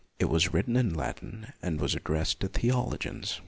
It 0.17 0.29
was 0.29 0.51
written 0.51 0.75
in 0.77 0.95
Latin, 0.95 1.53
and 1.61 1.79
was 1.79 1.93
addressed 1.93 2.39
to 2.39 2.47
theologians. 2.47 3.39